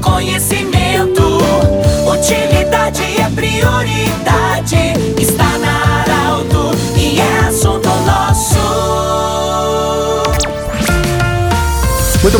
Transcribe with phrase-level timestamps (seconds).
[0.00, 0.71] conhecimento.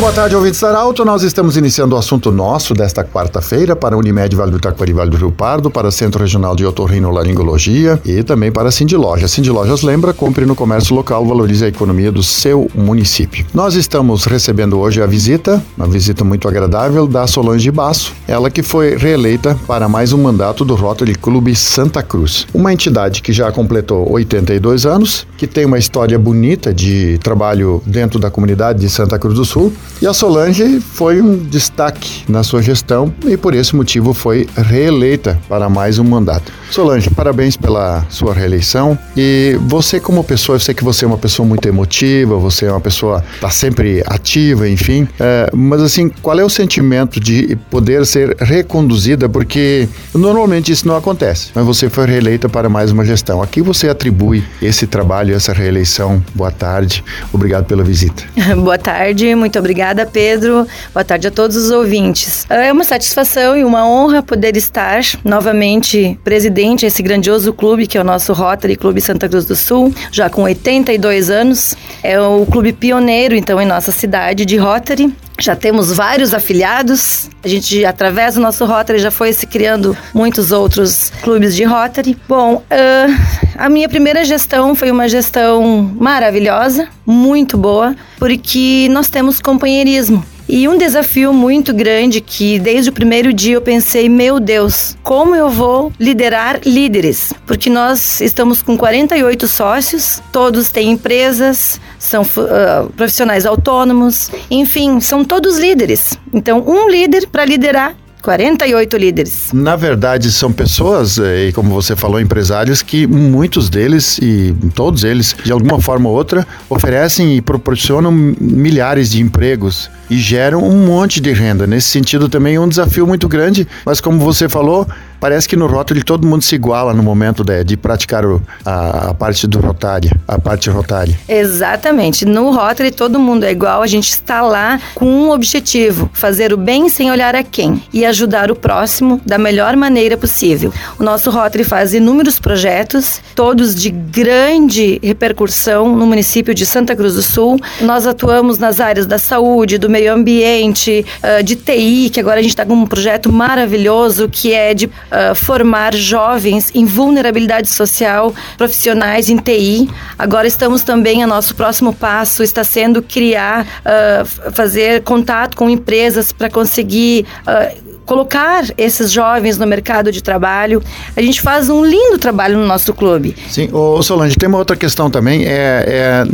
[0.02, 1.04] Boa tarde, ouvintes da Arauto.
[1.04, 5.16] Nós estamos iniciando o assunto nosso desta quarta-feira para Unimed Vale do Taquari Vale do
[5.16, 9.28] Rio Pardo, para Centro Regional de Otorrinolaringologia e também para Cindy Loja.
[9.28, 13.46] Cindy Lojas lembra, compre no comércio local, valorize a economia do seu município.
[13.54, 18.60] Nós estamos recebendo hoje a visita, uma visita muito agradável, da Solange Basso, ela que
[18.60, 22.44] foi reeleita para mais um mandato do Rotary Clube Santa Cruz.
[22.52, 28.18] Uma entidade que já completou 82 anos, que tem uma história bonita de trabalho dentro
[28.18, 32.62] da comunidade de Santa Cruz do Sul e a Solange foi um destaque na sua
[32.62, 36.52] gestão e por esse motivo foi reeleita para mais um mandato.
[36.70, 41.18] Solange, parabéns pela sua reeleição e você como pessoa, eu sei que você é uma
[41.18, 46.38] pessoa muito emotiva, você é uma pessoa está sempre ativa, enfim, é, mas assim, qual
[46.38, 49.28] é o sentimento de poder ser reconduzida?
[49.28, 53.42] Porque normalmente isso não acontece, mas você foi reeleita para mais uma gestão.
[53.42, 56.22] A que você atribui esse trabalho, essa reeleição?
[56.34, 58.22] Boa tarde, obrigado pela visita.
[58.56, 60.66] Boa tarde, muito obrigada, Pedro.
[60.94, 62.46] Boa tarde a todos os ouvintes.
[62.48, 68.00] É uma satisfação e uma honra poder estar novamente presidente desse grandioso clube que é
[68.00, 71.76] o nosso Rotary Clube Santa Cruz do Sul, já com 82 anos.
[72.02, 75.12] É o clube pioneiro, então, em nossa cidade de Rotary.
[75.42, 77.28] Já temos vários afiliados.
[77.42, 82.16] A gente, através do nosso Rotary, já foi se criando muitos outros clubes de Rotary.
[82.28, 89.40] Bom, uh, a minha primeira gestão foi uma gestão maravilhosa, muito boa, porque nós temos
[89.40, 90.24] companheirismo.
[90.48, 95.34] E um desafio muito grande que desde o primeiro dia eu pensei, meu Deus, como
[95.34, 97.32] eu vou liderar líderes?
[97.46, 105.24] Porque nós estamos com 48 sócios, todos têm empresas, são uh, profissionais autônomos, enfim, são
[105.24, 106.18] todos líderes.
[106.32, 109.50] Então, um líder para liderar 48 líderes.
[109.52, 115.02] Na verdade, são pessoas, eh, e como você falou, empresários, que muitos deles, e todos
[115.02, 120.86] eles, de alguma forma ou outra, oferecem e proporcionam milhares de empregos e geram um
[120.86, 121.66] monte de renda.
[121.66, 124.86] Nesse sentido, também é um desafio muito grande, mas como você falou,
[125.22, 129.10] parece que no Rotary todo mundo se iguala no momento de, de praticar o, a,
[129.10, 131.16] a, parte do Rotary, a parte Rotary.
[131.28, 132.24] Exatamente.
[132.24, 136.56] No Rotary todo mundo é igual, a gente está lá com um objetivo, fazer o
[136.56, 140.72] bem sem olhar a quem e ajudar o próximo da melhor maneira possível.
[140.98, 147.14] O nosso Rotary faz inúmeros projetos, todos de grande repercussão no município de Santa Cruz
[147.14, 147.60] do Sul.
[147.80, 151.06] Nós atuamos nas áreas da saúde, do meio ambiente,
[151.44, 155.34] de TI, que agora a gente está com um projeto maravilhoso que é de uh,
[155.34, 159.90] formar jovens em vulnerabilidade social, profissionais em TI.
[160.18, 166.48] Agora estamos também, nosso próximo passo está sendo criar, uh, fazer contato com empresas para
[166.48, 170.82] conseguir uh, colocar esses jovens no mercado de trabalho.
[171.16, 173.36] A gente faz um lindo trabalho no nosso clube.
[173.48, 176.24] Sim, ô Solange, tem uma outra questão também, é, é,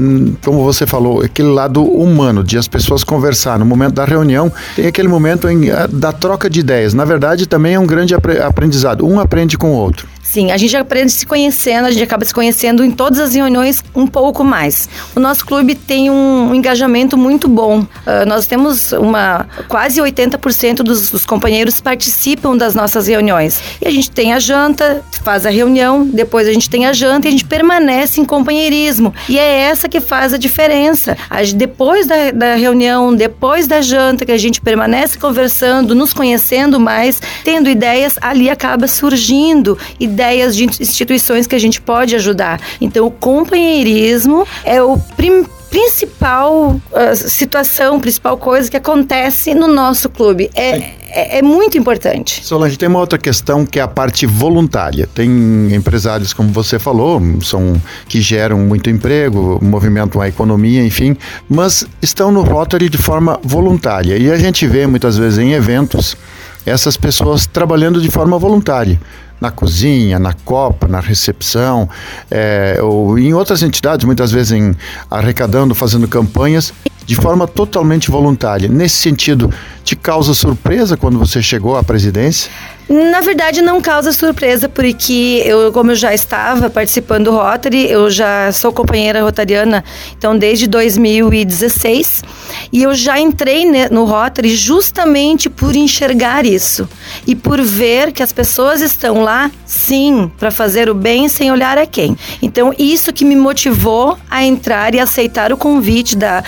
[0.45, 3.59] como você falou, aquele lado humano, de as pessoas conversar.
[3.59, 6.95] No momento da reunião, tem aquele momento em, da troca de ideias.
[6.95, 9.07] Na verdade, também é um grande aprendizado.
[9.07, 10.07] Um aprende com o outro.
[10.31, 13.83] Sim, a gente aprende se conhecendo, a gente acaba se conhecendo em todas as reuniões
[13.95, 14.87] um pouco mais.
[15.17, 17.81] O nosso clube tem um, engajamento muito bom.
[17.81, 23.59] Uh, nós temos uma quase 80% dos, dos companheiros participam das nossas reuniões.
[23.81, 27.27] E a gente tem a janta, faz a reunião, depois a gente tem a janta
[27.27, 29.15] e a gente permanece em companheirismo.
[29.31, 31.17] E é essa que faz a diferença.
[31.31, 36.79] A, depois da, da reunião, depois da janta, que a gente permanece conversando, nos conhecendo
[36.79, 39.79] mais, tendo ideias, ali acaba surgindo
[40.19, 42.61] ideias de instituições que a gente pode ajudar.
[42.81, 50.09] Então, o companheirismo é o primeiro principal uh, situação, principal coisa que acontece no nosso
[50.09, 50.51] clube.
[50.55, 50.79] É,
[51.11, 52.43] é, é, muito importante.
[52.43, 55.07] Solange, tem uma outra questão que é a parte voluntária.
[55.15, 55.29] Tem
[55.75, 61.15] empresários, como você falou, são que geram muito emprego, movimentam a economia, enfim,
[61.49, 64.17] mas estão no Rotary de forma voluntária.
[64.17, 66.17] E a gente vê muitas vezes em eventos
[66.65, 68.99] essas pessoas trabalhando de forma voluntária
[69.41, 71.89] na cozinha, na copa, na recepção,
[72.31, 74.77] é, ou em outras entidades, muitas vezes em
[75.11, 76.73] arrecadando, fazendo campanhas,
[77.09, 78.69] de forma totalmente voluntária.
[78.69, 79.51] Nesse sentido,
[79.83, 82.51] te causa surpresa quando você chegou à presidência?
[82.89, 88.09] Na verdade, não causa surpresa, porque eu, como eu já estava participando do Rotary, eu
[88.11, 89.85] já sou companheira rotariana,
[90.17, 92.25] então desde 2016,
[92.73, 96.89] e eu já entrei no Rotary justamente por enxergar isso
[97.27, 101.77] e por ver que as pessoas estão lá, sim, para fazer o bem sem olhar
[101.77, 102.17] a quem.
[102.41, 106.43] Então, isso que me motivou a entrar e aceitar o convite da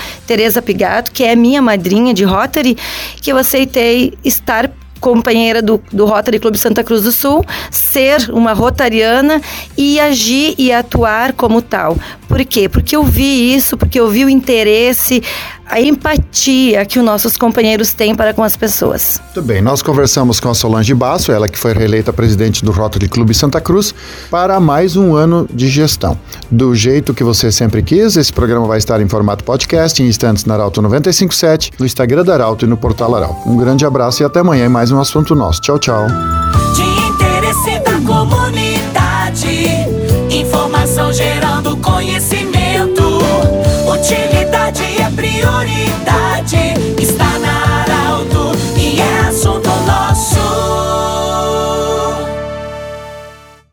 [0.50, 2.76] Teresa Pigato, que é minha madrinha de Rotary,
[3.22, 4.70] que eu aceitei estar
[5.00, 9.40] companheira do, do Rotary Clube Santa Cruz do Sul, ser uma rotariana
[9.76, 11.96] e agir e atuar como tal.
[12.28, 12.68] Por quê?
[12.68, 15.22] Porque eu vi isso, porque eu vi o interesse,
[15.70, 19.20] a empatia que os nossos companheiros têm para com as pessoas.
[19.26, 23.08] Muito bem, nós conversamos com a Solange Basso, ela que foi reeleita presidente do Rotary
[23.08, 23.94] Clube Santa Cruz,
[24.30, 26.18] para mais um ano de gestão.
[26.50, 30.44] Do jeito que você sempre quis, esse programa vai estar em formato podcast, em instantes
[30.44, 33.48] na Arauto 957, no Instagram da Arauto e no portal Arauto.
[33.48, 35.60] Um grande abraço e até amanhã em mais um assunto nosso.
[35.60, 36.06] Tchau, tchau.
[36.74, 39.68] De interesse da comunidade,
[40.34, 42.49] informação gerando conhecimento.